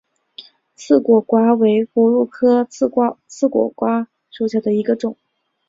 [0.75, 5.15] 刺果瓜为葫芦科刺果瓜属下的一个种。